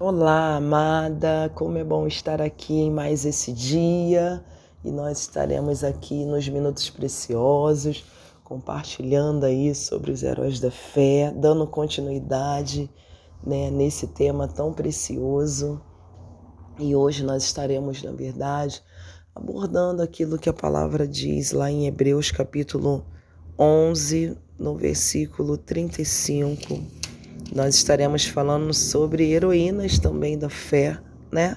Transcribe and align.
Olá, 0.00 0.56
amada, 0.56 1.52
como 1.54 1.78
é 1.78 1.84
bom 1.84 2.04
estar 2.04 2.42
aqui 2.42 2.74
em 2.74 2.90
mais 2.90 3.24
esse 3.24 3.52
dia 3.52 4.44
e 4.84 4.90
nós 4.90 5.20
estaremos 5.20 5.84
aqui 5.84 6.24
nos 6.24 6.48
minutos 6.48 6.90
preciosos, 6.90 8.04
compartilhando 8.42 9.44
aí 9.44 9.72
sobre 9.72 10.10
os 10.10 10.24
heróis 10.24 10.58
da 10.58 10.68
fé, 10.68 11.32
dando 11.36 11.64
continuidade 11.64 12.90
né, 13.46 13.70
nesse 13.70 14.08
tema 14.08 14.48
tão 14.48 14.72
precioso. 14.72 15.80
E 16.76 16.96
hoje 16.96 17.22
nós 17.22 17.44
estaremos, 17.44 18.02
na 18.02 18.10
verdade, 18.10 18.82
abordando 19.32 20.02
aquilo 20.02 20.40
que 20.40 20.48
a 20.48 20.52
palavra 20.52 21.06
diz 21.06 21.52
lá 21.52 21.70
em 21.70 21.86
Hebreus 21.86 22.32
capítulo 22.32 23.06
11, 23.56 24.36
no 24.58 24.74
versículo 24.74 25.56
35 25.56 27.03
nós 27.54 27.76
estaremos 27.76 28.26
falando 28.26 28.74
sobre 28.74 29.30
heroínas 29.30 29.96
também 29.96 30.36
da 30.36 30.50
fé, 30.50 30.98
né? 31.30 31.56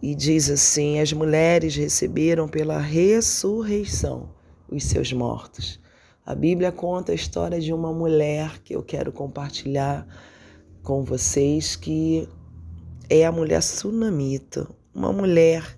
E 0.00 0.14
diz 0.14 0.48
assim: 0.48 1.00
as 1.00 1.12
mulheres 1.12 1.74
receberam 1.74 2.46
pela 2.46 2.78
ressurreição 2.78 4.30
os 4.70 4.84
seus 4.84 5.12
mortos. 5.12 5.80
A 6.24 6.34
Bíblia 6.34 6.70
conta 6.70 7.10
a 7.10 7.14
história 7.14 7.60
de 7.60 7.72
uma 7.72 7.92
mulher 7.92 8.60
que 8.62 8.74
eu 8.74 8.82
quero 8.84 9.10
compartilhar 9.12 10.06
com 10.82 11.02
vocês, 11.02 11.74
que 11.74 12.28
é 13.10 13.26
a 13.26 13.32
mulher 13.32 13.62
sunamita, 13.62 14.68
uma 14.94 15.12
mulher 15.12 15.76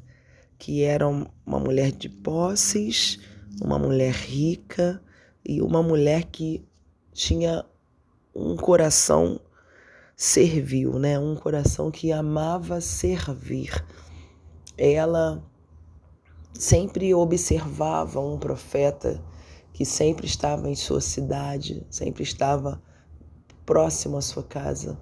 que 0.59 0.83
era 0.83 1.09
uma 1.09 1.59
mulher 1.59 1.93
de 1.93 2.09
posses, 2.09 3.19
uma 3.63 3.79
mulher 3.79 4.13
rica 4.13 5.01
e 5.47 5.63
uma 5.63 5.83
mulher 5.83 6.25
que 6.25 6.67
tinha 7.13 7.65
um 8.39 8.57
coração 8.57 9.41
servil, 10.17 10.93
né? 10.99 11.19
Um 11.19 11.35
coração 11.35 11.91
que 11.91 12.13
amava 12.13 12.81
servir. 12.81 13.85
Ela 14.77 15.43
sempre 16.55 17.13
observava 17.13 18.21
um 18.21 18.39
profeta 18.39 19.21
que 19.73 19.85
sempre 19.85 20.27
estava 20.27 20.71
em 20.71 20.75
sua 20.77 21.01
cidade, 21.01 21.85
sempre 21.91 22.23
estava 22.23 22.81
próximo 23.67 24.17
à 24.17 24.23
sua 24.23 24.45
casa. 24.45 24.97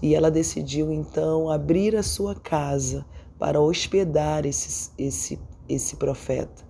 E 0.00 0.14
ela 0.14 0.30
decidiu 0.30 0.90
então 0.90 1.50
abrir 1.50 1.94
a 1.94 2.02
sua 2.02 2.34
casa 2.34 3.04
para 3.38 3.60
hospedar 3.60 4.46
esse, 4.46 4.90
esse, 4.96 5.38
esse 5.68 5.96
profeta. 5.96 6.66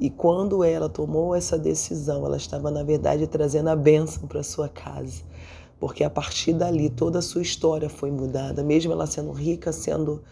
E 0.00 0.08
quando 0.08 0.62
ela 0.62 0.88
tomou 0.88 1.34
essa 1.34 1.58
decisão, 1.58 2.24
ela 2.24 2.36
estava, 2.36 2.70
na 2.70 2.84
verdade, 2.84 3.26
trazendo 3.26 3.68
a 3.68 3.76
bênção 3.76 4.28
para 4.28 4.42
sua 4.42 4.68
casa 4.68 5.24
porque 5.78 6.02
a 6.02 6.10
partir 6.10 6.52
dali 6.52 6.90
toda 6.90 7.20
a 7.20 7.22
sua 7.22 7.42
história 7.42 7.88
foi 7.88 8.10
mudada, 8.10 8.62
mesmo 8.62 8.92
ela 8.92 9.06
sendo 9.06 9.32
rica, 9.32 9.72
sendo 9.72 10.22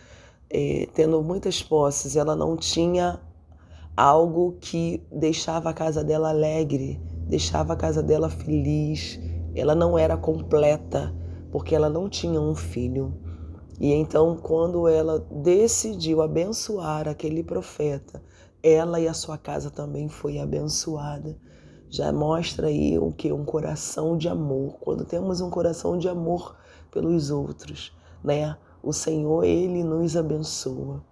é, 0.48 0.89
tendo 0.94 1.22
muitas 1.22 1.62
posses, 1.62 2.16
ela 2.16 2.36
não 2.36 2.56
tinha 2.56 3.20
algo 3.97 4.56
que 4.61 5.02
deixava 5.11 5.70
a 5.70 5.72
casa 5.72 6.05
dela 6.05 6.30
alegre, 6.30 7.00
deixava 7.27 7.72
a 7.72 7.77
casa 7.77 8.02
dela 8.02 8.28
feliz. 8.28 9.19
Ela 9.55 9.74
não 9.74 9.98
era 9.98 10.17
completa 10.17 11.14
porque 11.50 11.74
ela 11.74 11.89
não 11.89 12.08
tinha 12.08 12.41
um 12.41 12.55
filho. 12.55 13.14
E 13.80 13.92
então, 13.92 14.36
quando 14.36 14.89
ela 14.89 15.27
decidiu 15.30 16.22
abençoar 16.22 17.08
aquele 17.08 17.42
profeta, 17.42 18.22
ela 18.62 19.00
e 19.00 19.08
a 19.08 19.14
sua 19.14 19.39
casa 19.39 19.70
também 19.70 20.08
foi 20.08 20.39
abençoada 20.39 21.36
já 21.91 22.12
mostra 22.12 22.69
aí 22.69 22.98
o 22.98 23.12
que 23.12 23.33
um 23.33 23.45
coração 23.45 24.17
de 24.17 24.29
amor. 24.29 24.77
Quando 24.81 25.05
temos 25.05 25.41
um 25.41 25.51
coração 25.51 25.98
de 25.98 26.09
amor 26.09 26.56
pelos 26.91 27.31
outros, 27.31 27.92
né? 28.23 28.56
O 28.83 28.92
Senhor 28.92 29.45
ele 29.45 29.83
nos 29.83 30.17
abençoa. 30.17 31.03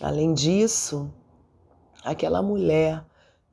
Além 0.00 0.34
disso, 0.34 1.08
aquela 2.04 2.42
mulher 2.42 3.04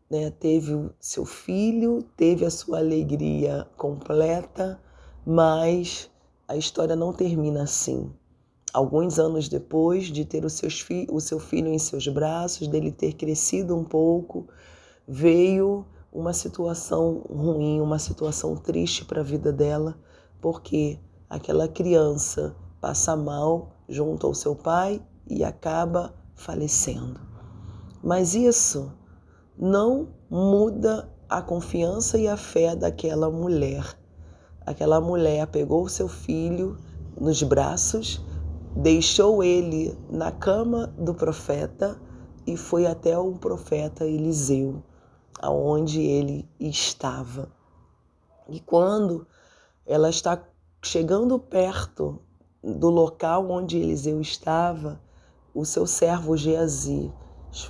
né, 0.09 0.31
teve 0.31 0.73
o 0.73 0.91
seu 0.99 1.23
filho, 1.25 2.01
teve 2.17 2.45
a 2.45 2.49
sua 2.49 2.79
alegria 2.79 3.67
completa, 3.77 4.81
mas 5.25 6.09
a 6.47 6.55
história 6.57 6.95
não 6.95 7.13
termina 7.13 7.63
assim. 7.63 8.11
Alguns 8.73 9.19
anos 9.19 9.47
depois 9.47 10.07
de 10.07 10.25
ter 10.25 10.45
o, 10.45 10.49
seus 10.49 10.81
fi 10.81 11.07
o 11.11 11.19
seu 11.19 11.39
filho 11.39 11.67
em 11.67 11.77
seus 11.77 12.07
braços, 12.07 12.67
dele 12.67 12.91
ter 12.91 13.13
crescido 13.13 13.75
um 13.75 13.83
pouco, 13.83 14.47
veio 15.07 15.85
uma 16.11 16.33
situação 16.33 17.23
ruim, 17.29 17.79
uma 17.79 17.99
situação 17.99 18.55
triste 18.55 19.05
para 19.05 19.21
a 19.21 19.23
vida 19.23 19.53
dela, 19.53 19.95
porque 20.41 20.99
aquela 21.29 21.67
criança 21.67 22.55
passa 22.81 23.15
mal 23.15 23.71
junto 23.87 24.25
ao 24.25 24.33
seu 24.33 24.55
pai 24.55 25.01
e 25.27 25.43
acaba 25.43 26.13
falecendo. 26.35 27.19
Mas 28.03 28.33
isso 28.33 28.91
não 29.57 30.09
muda 30.29 31.09
a 31.27 31.41
confiança 31.41 32.17
e 32.17 32.27
a 32.27 32.37
fé 32.37 32.75
daquela 32.75 33.29
mulher. 33.29 33.85
Aquela 34.65 34.99
mulher 34.99 35.45
pegou 35.47 35.87
seu 35.87 36.07
filho 36.07 36.77
nos 37.19 37.43
braços, 37.43 38.23
deixou 38.75 39.43
ele 39.43 39.95
na 40.09 40.31
cama 40.31 40.87
do 40.97 41.13
profeta 41.13 41.99
e 42.47 42.57
foi 42.57 42.87
até 42.87 43.17
o 43.17 43.33
profeta 43.33 44.05
Eliseu 44.05 44.81
aonde 45.41 46.01
ele 46.01 46.49
estava. 46.59 47.51
E 48.47 48.59
quando 48.59 49.27
ela 49.85 50.09
está 50.09 50.41
chegando 50.81 51.37
perto 51.37 52.21
do 52.63 52.89
local 52.89 53.49
onde 53.49 53.77
Eliseu 53.77 54.19
estava, 54.19 55.01
o 55.53 55.65
seu 55.65 55.85
servo 55.85 56.35
Geazi 56.37 57.11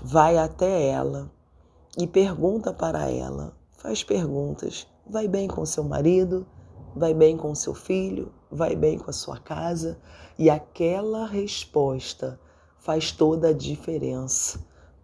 vai 0.02 0.38
até 0.38 0.88
ela 0.88 1.32
e 1.98 2.06
pergunta 2.06 2.74
para 2.74 3.10
ela, 3.10 3.54
faz 3.78 4.04
perguntas, 4.04 4.88
vai 5.08 5.28
bem 5.28 5.48
com 5.48 5.66
seu 5.66 5.84
marido, 5.84 6.46
vai 6.96 7.14
bem 7.14 7.38
com 7.38 7.54
seu 7.56 7.74
filho, 7.74 8.32
vai 8.52 8.76
bem 8.76 8.98
com 8.98 9.10
a 9.10 9.14
sua 9.14 9.38
casa, 9.38 10.00
e 10.38 10.50
aquela 10.50 11.26
resposta 11.26 12.40
faz 12.78 13.12
toda 13.12 13.50
a 13.50 13.54
diferença. 13.54 14.60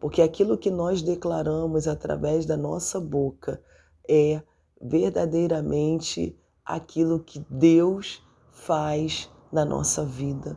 Porque 0.05 0.21
aquilo 0.21 0.55
que 0.55 0.69
nós 0.69 1.01
declaramos 1.01 1.87
através 1.87 2.45
da 2.45 2.55
nossa 2.55 2.99
boca 2.99 3.59
é 4.07 4.39
verdadeiramente 4.79 6.37
aquilo 6.63 7.21
que 7.21 7.43
Deus 7.49 8.21
faz 8.51 9.27
na 9.51 9.65
nossa 9.65 10.05
vida. 10.05 10.55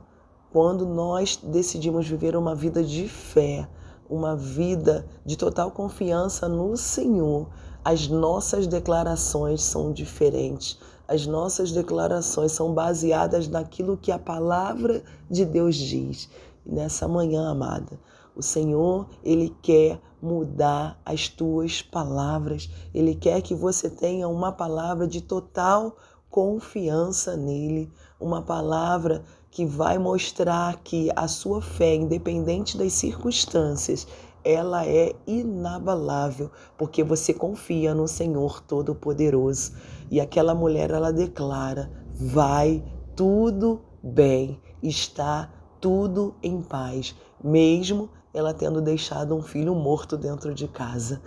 Quando 0.52 0.84
nós 0.84 1.38
decidimos 1.42 2.06
viver 2.06 2.36
uma 2.36 2.54
vida 2.54 2.84
de 2.84 3.08
fé, 3.08 3.66
uma 4.06 4.36
vida 4.36 5.08
de 5.24 5.34
total 5.34 5.70
confiança 5.70 6.46
no 6.46 6.76
Senhor, 6.76 7.48
as 7.82 8.06
nossas 8.06 8.66
declarações 8.66 9.62
são 9.62 9.94
diferentes. 9.94 10.78
As 11.08 11.26
nossas 11.26 11.72
declarações 11.72 12.52
são 12.52 12.74
baseadas 12.74 13.48
naquilo 13.48 13.96
que 13.96 14.12
a 14.12 14.18
palavra 14.18 15.02
de 15.30 15.46
Deus 15.46 15.74
diz. 15.74 16.28
Nessa 16.68 17.08
manhã, 17.08 17.48
amada, 17.48 17.98
o 18.36 18.42
Senhor, 18.42 19.08
ele 19.24 19.56
quer 19.62 19.98
mudar 20.20 21.00
as 21.02 21.26
tuas 21.26 21.80
palavras. 21.80 22.68
Ele 22.94 23.14
quer 23.14 23.40
que 23.40 23.54
você 23.54 23.88
tenha 23.88 24.28
uma 24.28 24.52
palavra 24.52 25.06
de 25.06 25.22
total 25.22 25.96
confiança 26.28 27.38
nele, 27.38 27.90
uma 28.20 28.42
palavra 28.42 29.24
que 29.50 29.64
vai 29.64 29.96
mostrar 29.96 30.76
que 30.82 31.10
a 31.16 31.26
sua 31.26 31.62
fé, 31.62 31.94
independente 31.94 32.76
das 32.76 32.92
circunstâncias, 32.92 34.06
ela 34.44 34.86
é 34.86 35.14
inabalável, 35.26 36.50
porque 36.76 37.02
você 37.02 37.32
confia 37.32 37.94
no 37.94 38.06
Senhor 38.06 38.60
Todo-Poderoso. 38.60 39.72
E 40.10 40.20
aquela 40.20 40.54
mulher, 40.54 40.90
ela 40.90 41.10
declara: 41.10 41.90
vai 42.14 42.84
tudo 43.16 43.80
bem, 44.02 44.60
está 44.82 45.50
tudo 45.80 46.34
em 46.42 46.60
paz, 46.60 47.14
mesmo 47.42 48.08
ela 48.32 48.52
tendo 48.54 48.80
deixado 48.80 49.34
um 49.34 49.42
filho 49.42 49.74
morto 49.74 50.16
dentro 50.16 50.54
de 50.54 50.68
casa. 50.68 51.20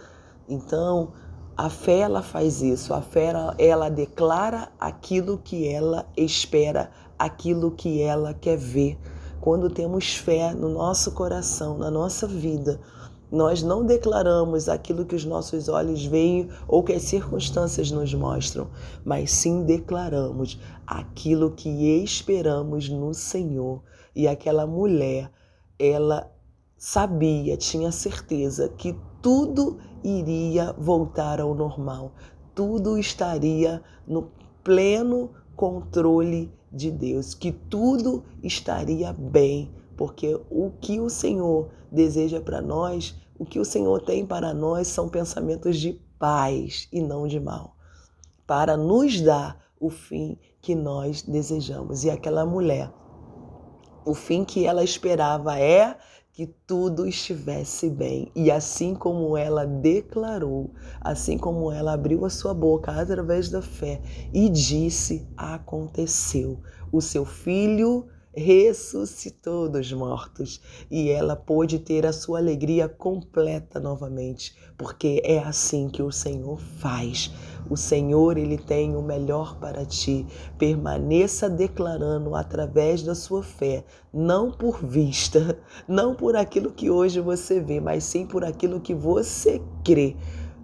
Então, 0.47 1.09
a 1.57 1.69
fé 1.69 1.99
ela 1.99 2.21
faz 2.21 2.61
isso, 2.61 2.93
a 2.93 3.01
fé 3.01 3.33
ela 3.57 3.89
declara 3.89 4.69
aquilo 4.79 5.37
que 5.37 5.67
ela 5.67 6.05
espera, 6.15 6.91
aquilo 7.17 7.71
que 7.71 8.01
ela 8.01 8.33
quer 8.33 8.57
ver. 8.57 8.97
Quando 9.39 9.69
temos 9.69 10.15
fé 10.15 10.53
no 10.53 10.69
nosso 10.69 11.11
coração, 11.11 11.77
na 11.77 11.89
nossa 11.89 12.27
vida, 12.27 12.79
nós 13.31 13.63
não 13.63 13.85
declaramos 13.85 14.67
aquilo 14.67 15.05
que 15.05 15.15
os 15.15 15.23
nossos 15.23 15.69
olhos 15.69 16.05
veem 16.05 16.49
ou 16.67 16.83
que 16.83 16.91
as 16.91 17.03
circunstâncias 17.03 17.89
nos 17.89 18.13
mostram, 18.13 18.69
mas 19.05 19.31
sim 19.31 19.63
declaramos 19.63 20.59
aquilo 20.85 21.51
que 21.51 21.69
esperamos 22.03 22.89
no 22.89 23.13
Senhor. 23.13 23.81
E 24.15 24.27
aquela 24.27 24.67
mulher, 24.67 25.31
ela 25.79 26.31
sabia, 26.77 27.55
tinha 27.57 27.91
certeza 27.91 28.69
que 28.69 28.95
tudo 29.21 29.79
iria 30.03 30.73
voltar 30.73 31.39
ao 31.39 31.53
normal, 31.53 32.13
tudo 32.55 32.97
estaria 32.97 33.81
no 34.07 34.31
pleno 34.63 35.31
controle 35.55 36.51
de 36.71 36.89
Deus, 36.89 37.33
que 37.33 37.51
tudo 37.51 38.23
estaria 38.41 39.13
bem, 39.13 39.71
porque 39.95 40.39
o 40.49 40.71
que 40.81 40.99
o 40.99 41.09
Senhor 41.09 41.69
deseja 41.91 42.41
para 42.41 42.61
nós, 42.61 43.15
o 43.37 43.45
que 43.45 43.59
o 43.59 43.65
Senhor 43.65 44.01
tem 44.01 44.25
para 44.25 44.53
nós 44.53 44.87
são 44.87 45.09
pensamentos 45.09 45.77
de 45.77 45.93
paz 46.17 46.87
e 46.91 47.01
não 47.01 47.27
de 47.27 47.39
mal, 47.39 47.75
para 48.47 48.77
nos 48.77 49.21
dar 49.21 49.59
o 49.79 49.89
fim 49.89 50.37
que 50.61 50.75
nós 50.75 51.23
desejamos. 51.23 52.03
E 52.03 52.09
aquela 52.09 52.45
mulher, 52.45 52.91
o 54.05 54.13
fim 54.13 54.43
que 54.43 54.65
ela 54.65 54.83
esperava 54.83 55.59
é 55.59 55.97
que 56.33 56.47
tudo 56.65 57.05
estivesse 57.05 57.89
bem. 57.89 58.31
E 58.35 58.49
assim 58.49 58.95
como 58.95 59.37
ela 59.37 59.65
declarou, 59.65 60.71
assim 60.99 61.37
como 61.37 61.71
ela 61.71 61.93
abriu 61.93 62.25
a 62.25 62.29
sua 62.29 62.53
boca 62.53 62.91
através 62.91 63.49
da 63.49 63.61
fé 63.61 64.01
e 64.33 64.49
disse: 64.49 65.27
aconteceu. 65.35 66.59
O 66.91 67.01
seu 67.01 67.25
filho 67.25 68.07
ressuscitou 68.33 69.67
dos 69.67 69.91
mortos 69.91 70.61
e 70.89 71.09
ela 71.09 71.35
pôde 71.35 71.79
ter 71.79 72.05
a 72.05 72.13
sua 72.13 72.39
alegria 72.39 72.87
completa 72.87 73.79
novamente, 73.79 74.55
porque 74.77 75.21
é 75.25 75.39
assim 75.39 75.89
que 75.89 76.01
o 76.01 76.11
Senhor 76.11 76.59
faz. 76.59 77.31
O 77.69 77.77
Senhor, 77.77 78.37
ele 78.37 78.57
tem 78.57 78.95
o 78.95 79.01
melhor 79.01 79.57
para 79.59 79.85
ti. 79.85 80.25
Permaneça 80.57 81.49
declarando 81.49 82.35
através 82.35 83.03
da 83.03 83.15
sua 83.15 83.43
fé, 83.43 83.83
não 84.13 84.51
por 84.51 84.83
vista, 84.83 85.59
não 85.87 86.15
por 86.15 86.35
aquilo 86.35 86.71
que 86.71 86.89
hoje 86.89 87.19
você 87.19 87.59
vê, 87.59 87.79
mas 87.79 88.03
sim 88.03 88.25
por 88.25 88.43
aquilo 88.43 88.79
que 88.79 88.93
você 88.93 89.61
crê. 89.83 90.15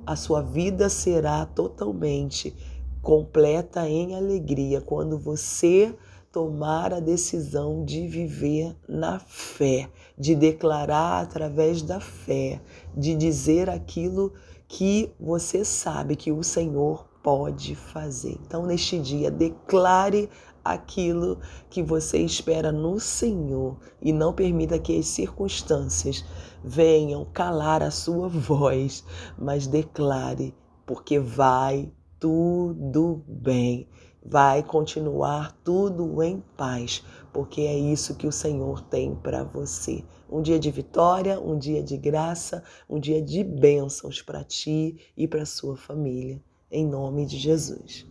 A 0.05 0.15
sua 0.15 0.41
vida 0.41 0.87
será 0.87 1.45
totalmente 1.45 2.55
completa 3.01 3.87
em 3.87 4.15
alegria 4.15 4.81
quando 4.81 5.17
você 5.17 5.95
tomar 6.31 6.93
a 6.93 6.99
decisão 6.99 7.83
de 7.83 8.07
viver 8.07 8.75
na 8.87 9.19
fé, 9.19 9.89
de 10.17 10.35
declarar 10.35 11.21
através 11.21 11.81
da 11.81 11.99
fé, 11.99 12.61
de 12.95 13.15
dizer 13.15 13.69
aquilo 13.69 14.33
que 14.67 15.11
você 15.19 15.63
sabe 15.63 16.15
que 16.15 16.31
o 16.31 16.43
Senhor 16.43 17.07
pode 17.23 17.75
fazer. 17.75 18.37
Então, 18.45 18.65
neste 18.65 18.99
dia, 18.99 19.31
declare 19.31 20.29
aquilo 20.63 21.39
que 21.69 21.81
você 21.81 22.19
espera 22.19 22.71
no 22.71 22.99
Senhor 22.99 23.77
e 24.01 24.11
não 24.11 24.33
permita 24.33 24.77
que 24.77 24.99
as 24.99 25.07
circunstâncias 25.07 26.25
venham 26.63 27.25
calar 27.25 27.81
a 27.81 27.91
sua 27.91 28.27
voz, 28.29 29.03
mas 29.37 29.65
declare, 29.65 30.53
porque 30.85 31.19
vai 31.19 31.91
tudo 32.19 33.23
bem 33.27 33.87
vai 34.27 34.61
continuar 34.61 35.57
tudo 35.63 36.21
em 36.21 36.43
paz, 36.57 37.03
porque 37.31 37.61
é 37.61 37.77
isso 37.77 38.15
que 38.15 38.27
o 38.27 38.31
Senhor 38.31 38.81
tem 38.81 39.15
para 39.15 39.43
você. 39.43 40.03
Um 40.29 40.41
dia 40.41 40.59
de 40.59 40.69
vitória, 40.69 41.39
um 41.39 41.57
dia 41.57 41.81
de 41.81 41.95
graça, 41.95 42.61
um 42.89 42.99
dia 42.99 43.21
de 43.21 43.43
bênçãos 43.43 44.21
para 44.21 44.43
ti 44.43 44.97
e 45.15 45.27
para 45.27 45.45
sua 45.45 45.77
família. 45.77 46.41
Em 46.69 46.85
nome 46.85 47.25
de 47.25 47.37
Jesus. 47.37 48.05